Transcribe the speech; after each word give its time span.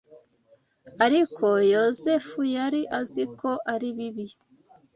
Ariko 1.05 1.45
Yozefu 1.73 2.39
yari 2.55 2.81
azi 2.99 3.23
ko 3.39 3.49
ari 3.73 3.87
bibi 3.97 4.25